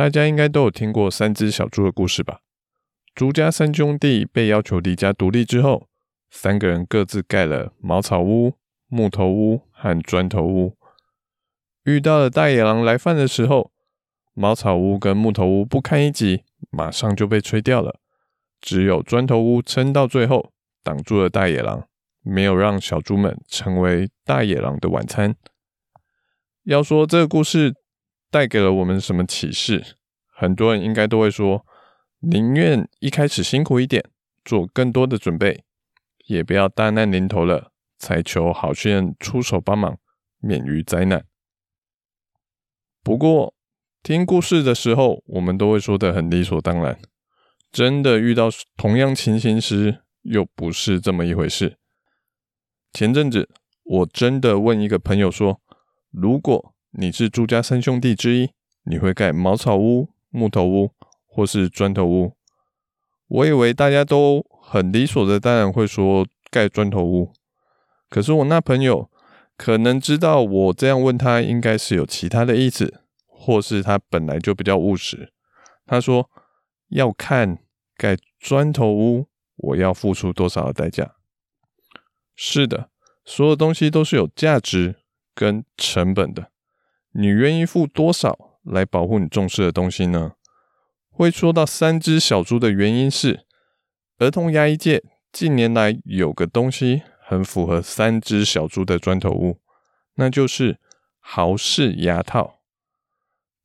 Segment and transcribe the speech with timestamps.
[0.00, 2.40] 大家应该都有听过三只小猪的故事吧？
[3.14, 5.88] 猪家三兄弟被要求离家独立之后，
[6.30, 8.54] 三个人各自盖了茅草屋、
[8.88, 10.78] 木头屋和砖头屋。
[11.84, 13.72] 遇到了大野狼来犯的时候，
[14.32, 18.00] 茅草屋跟木头屋不堪一击，马上就被吹掉了。
[18.58, 20.50] 只有砖头屋撑到最后，
[20.82, 21.86] 挡住了大野狼，
[22.22, 25.36] 没有让小猪们成为大野狼的晚餐。
[26.64, 27.74] 要说这个故事
[28.30, 29.96] 带给了我们什么启示？
[30.28, 31.66] 很多人应该都会说，
[32.20, 34.04] 宁愿一开始辛苦一点，
[34.44, 35.64] 做更多的准备，
[36.26, 39.98] 也不要大难临头了才求好心人出手帮忙，
[40.38, 41.24] 免于灾难。
[43.02, 43.54] 不过，
[44.02, 46.98] 听故事的时候，我们都会说得很理所当然。
[47.72, 51.78] 真的遇到同样情形时，又不是这么一回事。
[52.92, 53.48] 前阵子，
[53.84, 55.60] 我真的问一个朋友说
[56.10, 58.50] ：“如果你是朱家三兄弟之一，
[58.84, 60.92] 你会盖茅草屋、木头屋，
[61.26, 62.34] 或是砖头屋？”
[63.28, 67.32] 我以为大家都很理所的当然会说盖砖头屋。
[68.08, 69.10] 可是我那朋友
[69.56, 75.32] 可能知道我这样问他，应该是有其他的意思，或是他本来就比较务实。
[75.86, 76.30] 他说。
[76.90, 77.60] 要看
[77.96, 81.14] 盖砖头屋，我要付出多少的代价？
[82.34, 82.90] 是的，
[83.24, 84.96] 所有东西都是有价值
[85.32, 86.49] 跟成本的。
[87.12, 90.32] 你愿意付多少来保护你重视的东西呢？
[91.10, 93.44] 会说到三只小猪的原因是，
[94.18, 99.60] 儿童牙医界近年来有个东西很符合三只小猪的砖头屋，
[100.14, 100.78] 那就是
[101.18, 102.60] 豪氏牙套。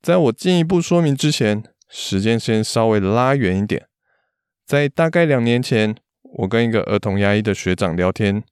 [0.02, 3.88] 在我进一步说明之前，时间先稍微拉远一点，
[4.64, 8.44] 在大概两年前，我跟一个儿童牙医的学长聊天，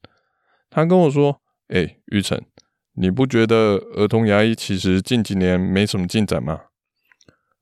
[0.69, 2.41] 他跟我说：“哎、欸，玉成，
[2.95, 6.61] 你不觉得儿童牙医其实近几年没什么进展吗？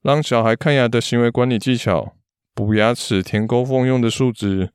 [0.01, 2.15] 让小孩看牙的行为管理技巧、
[2.53, 4.71] 补牙齿、填沟缝用的树脂、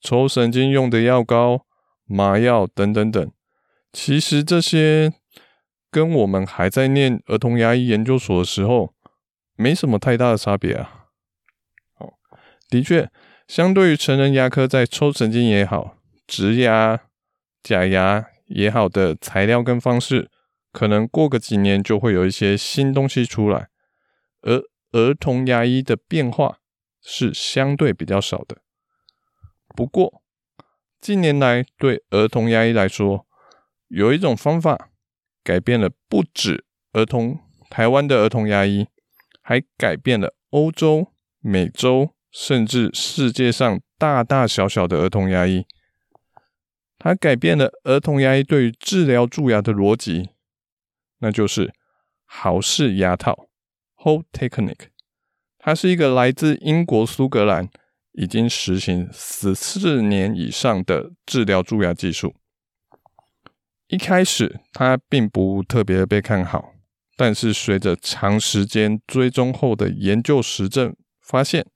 [0.00, 1.66] 抽神经用的药膏、
[2.06, 3.32] 麻药等等等，
[3.92, 5.12] 其实这些
[5.90, 8.94] 跟我们还在念儿童牙医研究所的时候。”
[9.56, 11.08] 没什么太大的差别啊。
[11.98, 12.14] 哦，
[12.70, 13.10] 的确，
[13.46, 16.98] 相对于成人牙科，在抽神经也好、植牙、
[17.62, 20.30] 假牙也好的材料跟方式，
[20.70, 23.70] 可能过个几年就会有一些新东西出来。
[24.42, 24.62] 而
[24.92, 26.58] 儿童牙医的变化
[27.02, 28.58] 是相对比较少的。
[29.74, 30.22] 不过，
[31.00, 33.26] 近年来对儿童牙医来说，
[33.88, 34.90] 有一种方法
[35.42, 38.86] 改变了不止儿童台湾的儿童牙医。
[39.42, 45.66] 还改变了欧洲、美洲，甚至世界上大大小小的儿童牙医。
[47.02, 50.28] 它改变了儿童牙医对于治疗蛀牙的逻辑，
[51.20, 51.72] 那就是
[52.26, 53.48] 豪氏牙套
[53.96, 54.88] （Hole Technique）。
[55.58, 57.70] 它是一个来自英国苏格兰，
[58.12, 62.34] 已经实行十四年以上的治疗蛀牙技术。
[63.86, 66.74] 一开始，它并不特别被看好。
[67.16, 71.66] 但是随着长时间追踪后的研究实证发现，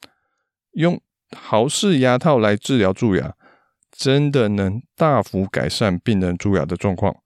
[0.72, 1.00] 用
[1.34, 3.34] 豪氏牙套来治疗蛀牙，
[3.96, 7.16] 真的能大幅改善病人蛀牙的状况，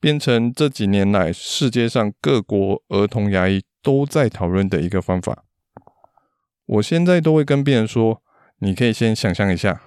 [0.00, 5.44] 变成这几年来世界上各国儿童牙医都在讨论的一个方法。
[6.66, 8.22] 我现在都会跟病人说，
[8.58, 9.80] 你可以先想象一下，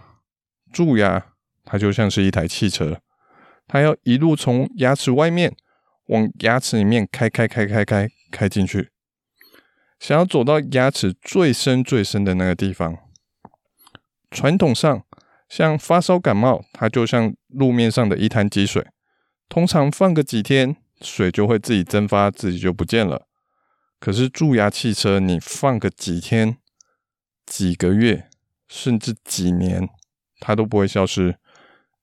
[0.72, 1.34] 蛀牙
[1.64, 3.02] 它就像是一台汽车，
[3.68, 5.56] 它要一路从牙齿外面。
[6.08, 8.92] 往牙齿里面开开开开开开进去，
[10.00, 12.98] 想要走到牙齿最深最深的那个地方。
[14.32, 15.04] 传统上，
[15.48, 18.86] 像发烧感冒，它就像路面上的一滩积水，
[19.48, 23.28] 通常放个几天，水就会自己蒸发，自己就不见了。
[24.00, 26.58] 可是蛀牙汽车，你放个几天、
[27.46, 28.30] 几个月，
[28.68, 29.90] 甚至几年，
[30.40, 31.40] 它都不会消失。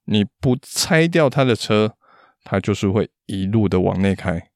[0.06, 1.96] 你不拆掉它的车，
[2.42, 4.50] 它就是会一路的往内开。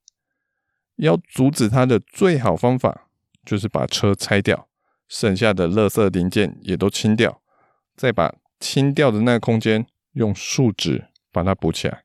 [0.97, 3.09] 要阻止它的最好方法，
[3.45, 4.69] 就是把车拆掉，
[5.07, 7.41] 剩下的垃圾零件也都清掉，
[7.97, 12.05] 再把清掉的那个空间用树脂把它补起来。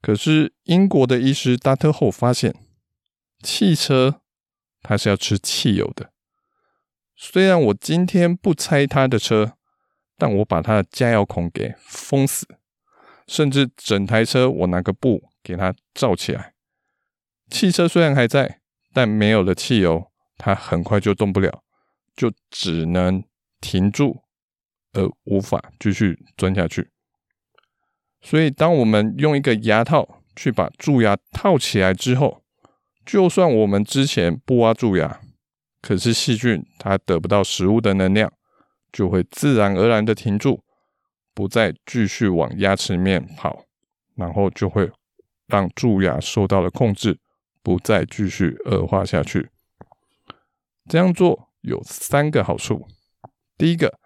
[0.00, 2.54] 可是英国的医师达特后发现，
[3.42, 4.22] 汽车
[4.82, 6.12] 它是要吃汽油的。
[7.14, 9.56] 虽然我今天不拆他的车，
[10.18, 12.46] 但我把他的加油孔给封死，
[13.28, 16.54] 甚至整台车我拿个布给它罩起来。
[17.48, 18.60] 汽车虽然还在，
[18.92, 21.62] 但没有了汽油，它很快就动不了，
[22.16, 23.22] 就只能
[23.60, 24.21] 停住，
[24.92, 26.90] 而无法继续钻下去。
[28.20, 32.42] 所以，当我们用一个牙套去把蛀牙套起来之后，
[33.04, 35.20] 就算我们之前不挖蛀牙，
[35.80, 38.32] 可是细菌它得不到食物的能量，
[38.92, 40.62] 就会自然而然的停住，
[41.34, 43.64] 不再继续往牙齿面跑，
[44.14, 44.88] 然后就会
[45.48, 47.18] 让蛀牙受到了控制，
[47.60, 49.50] 不再继续恶化下去。
[50.88, 52.86] 这样做有三个好处：
[53.58, 53.98] 第一个，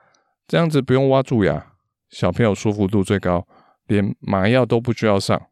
[0.47, 1.75] 这样子不用挖蛀牙，
[2.09, 3.47] 小朋友舒服度最高，
[3.87, 5.51] 连麻药都不需要上；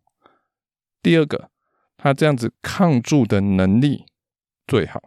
[1.02, 1.50] 第二个，
[1.96, 4.04] 它这样子抗蛀的能力
[4.66, 5.00] 最好。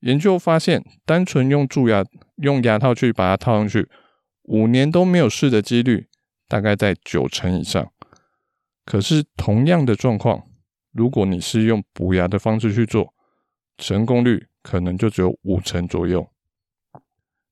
[0.00, 2.04] 研究发现，单纯用蛀牙
[2.36, 3.88] 用牙套去把它套上去，
[4.42, 6.08] 五年都没有事的几率
[6.48, 7.90] 大概在九成以上。
[8.84, 10.46] 可是同样的状况，
[10.92, 13.14] 如果你是用补牙的方式去做，
[13.78, 16.28] 成功率可能就只有五成左右。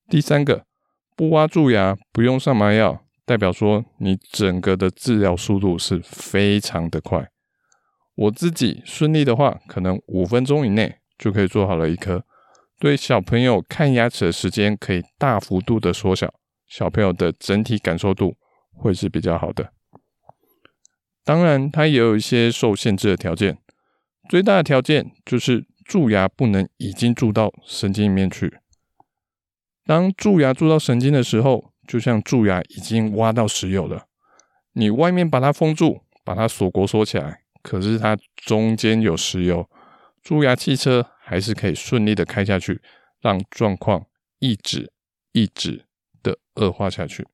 [0.08, 0.66] 第三个，
[1.16, 7.28] 不挖蛀牙，不用上麻药，代表说你整个的治疗速度是非常的快。
[8.14, 12.24] 我自己顺利的话，可能五分钟以内就可以做好了一颗。
[12.78, 16.32] 对小朋友看牙齿的时间可以大幅度的缩小，
[16.66, 18.34] 小朋友的整体感受度
[18.74, 19.72] 会是比较好的。
[21.24, 23.56] 当然，它也有一些受限制的条件，
[24.28, 28.58] 最大的条件就是蛀牙不能已经蛀到神经里面去。
[29.84, 34.06] 当蛀牙蛀到神经的时候，就像蛀牙已经挖到石油了，
[34.72, 39.68] 你外面把它封住，把它锁国锁起来，可是它中间有石油，
[40.22, 41.08] 蛀牙汽车。
[41.24, 42.82] 还是可以顺利的开下去，
[43.20, 44.04] 让状况
[44.40, 44.92] 一直
[45.30, 45.86] 一直
[46.20, 47.26] 的恶化下去。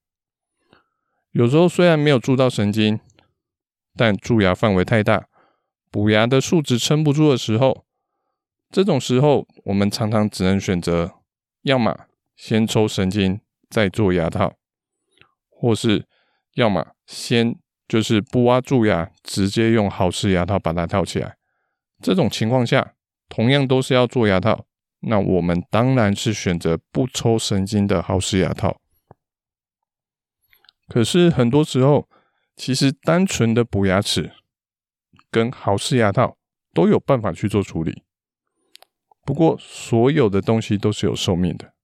[1.33, 3.01] 有时候虽然没有蛀到神经，
[3.97, 5.27] 但蛀牙范围太大，
[5.91, 7.87] 补牙的数值撑不住的时候，
[8.71, 11.15] 这种时候我们常常只能选择，
[11.63, 11.99] 要么
[12.39, 14.55] 先抽神经再做牙套，
[15.51, 16.07] 或是
[16.55, 17.55] 要么先
[17.87, 21.37] 就是不挖蛀牙，直接用豪氏牙套把它套起来。
[22.03, 22.95] 这种情况下。
[23.31, 24.65] 同样都是要做牙套，
[25.01, 28.81] 那我们当然是选择不抽神经的豪氏牙套。
[30.87, 32.09] 可是很多时候，
[32.57, 34.33] 其实单纯的补牙齿
[35.31, 36.39] 跟豪氏牙套
[36.73, 38.03] 都有办法去做处理。
[39.27, 41.75] 不过，所有的东西都是有寿命的，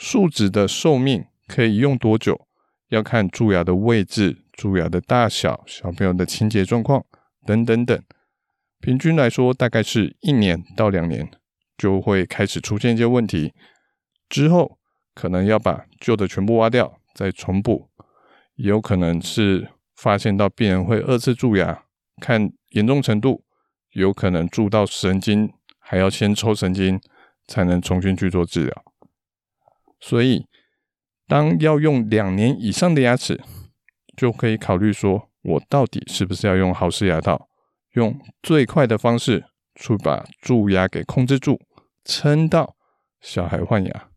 [0.00, 2.46] 树脂的寿命可以用多久，
[2.88, 7.04] 要看蛀牙的位置、蛀牙的大小、小朋友的清洁状况
[7.44, 8.02] 等等等。
[8.80, 11.30] 平均来说，大概是一年到两年
[11.76, 13.52] 就会开始出现一些问题，
[14.26, 14.78] 之后
[15.14, 17.90] 可能要把旧的全部挖掉，再重补，
[18.54, 21.84] 也有可能是发现到病人会二次蛀牙，
[22.22, 23.44] 看严重程度，
[23.92, 26.98] 有可能蛀到神经，还要先抽神经
[27.46, 28.84] 才能重新去做治疗。
[30.00, 30.46] 所以，
[31.28, 33.40] 当要用两年以上的牙齿，
[34.16, 37.48] 就可以考虑说，我到底是不是要用豪氏牙套？
[37.92, 41.60] 用最快的方式去把蛀牙给控制住，
[42.04, 42.76] 撑到
[43.20, 44.08] 小孩换牙。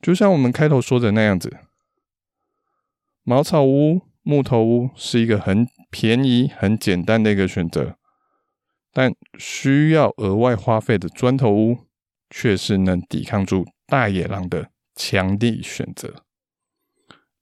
[0.00, 1.58] 就像我们开头说的那样子，
[3.24, 7.96] 茅草屋、木头屋是一个很便宜、很简单的一个选择，
[8.92, 11.78] 但需要额外花费的砖头屋，
[12.30, 16.24] 却是能抵抗住大野狼的强力选择。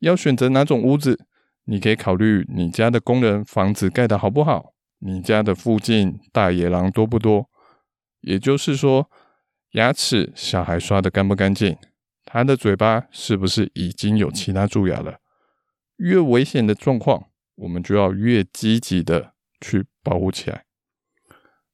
[0.01, 1.27] 要选择哪种屋子，
[1.65, 4.75] 你可以考虑你家的工人房子盖得好不好。
[4.99, 7.51] 你家的附近大野狼多不多？
[8.21, 9.11] 也就是说，
[9.73, 11.77] 牙齿小孩刷得干不干净？
[12.25, 15.21] 他的嘴巴是不是已经有其他蛀牙了？
[15.97, 20.65] 越危险的状况，我们就要越积极的去保护起来。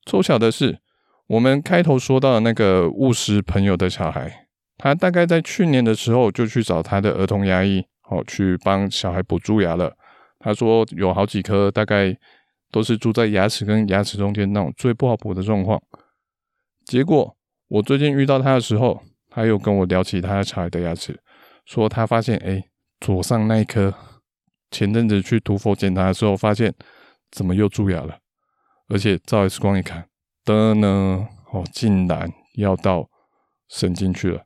[0.04, 0.80] 凑巧的是，
[1.28, 4.48] 我们开头说到的那个务实朋友的小孩，
[4.80, 9.96] 他大概在去年的时候就去找他的儿童牙医，哦去帮小孩补蛀牙了。
[10.38, 12.16] 他说有好几颗，大概。
[12.72, 15.82] 都是住在牙齿跟牙齿中间那种最不好补的状况。
[16.84, 21.20] 结果我最近遇到他的时候，他又跟我聊起他的小孩的牙齿，
[21.64, 22.62] 说他发现，哎，
[23.00, 23.92] 左上那一颗，
[24.70, 26.72] 前阵子去涂氟检查的时候，发现
[27.32, 28.16] 怎么又蛀牙了？
[28.86, 30.06] 而且照 X 光一看，
[30.44, 33.10] 的呢，哦，竟然要到
[33.68, 34.44] 神经去了。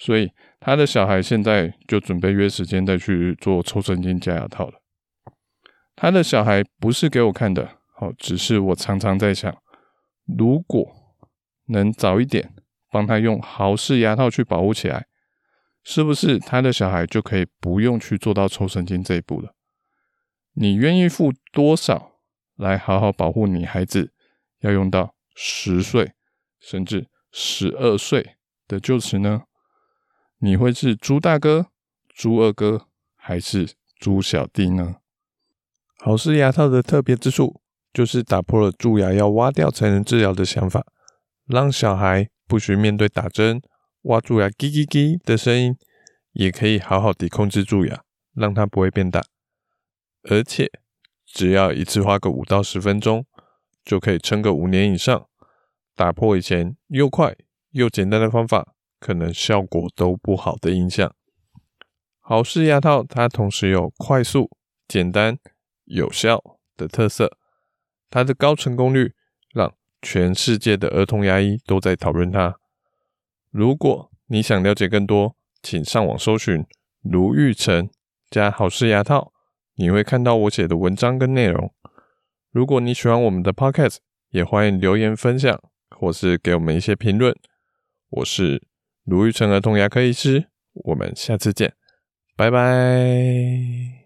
[0.00, 4.80] 所以他的小孩现在就准备约时间再去做抽神经加牙套了。
[5.94, 9.54] 他的小孩不是给我看的，好，只是我常常在想，
[10.24, 10.90] 如果
[11.66, 12.54] 能早一点
[12.90, 15.06] 帮他用豪氏牙套去保护起来，
[15.84, 19.54] 是不是他的小孩就可以不用去做到抽神经这一步了？
[20.54, 22.12] 你愿意付多少
[22.56, 24.14] 来好好保护你孩子？
[24.60, 26.12] 要用到十岁
[26.58, 29.42] 甚至十二岁的旧齿呢？
[30.40, 31.68] 你会是猪大哥、
[32.08, 34.96] 猪二哥，还是猪小弟呢？
[35.98, 37.60] 豪氏牙套的特别之处，
[37.92, 40.86] 就是打破了蛀牙要挖掉才能治疗的想法，
[41.46, 43.62] 让小孩不需面对打针、
[44.02, 45.76] 挖蛀牙“叽叽叽”的声音，
[46.32, 48.02] 也可以好好地控制蛀牙，
[48.34, 49.22] 让它不会变大。
[50.22, 50.70] 而且，
[51.26, 53.24] 只要一次花个五到十分钟。
[53.82, 55.26] 就可以撑个五年以上，
[55.96, 57.34] 打破以前又快
[57.70, 61.12] 又简单的方法，可能效果都不好的印象。
[62.20, 64.48] 豪氏牙套它同时有快速、
[64.86, 65.36] 简单、
[65.86, 66.40] 有效
[66.76, 67.36] 的特色，
[68.08, 69.14] 它的高成功率
[69.52, 72.56] 让全世界的儿童牙医都在讨论它。
[73.50, 76.64] 如果你想了解更多，请上网搜寻
[77.02, 77.90] 卢昱丞
[78.30, 79.32] 加豪氏牙套，
[79.74, 81.74] 你会看到我写的文章跟内容。
[82.52, 83.96] 如果你喜欢我们的 Podcast，
[84.28, 87.36] 也欢迎留言分享，或是给我们一些评论。
[88.10, 88.68] 我是
[89.04, 91.72] 卢玉成儿童牙科医师，我们下次见，
[92.36, 93.99] 拜拜。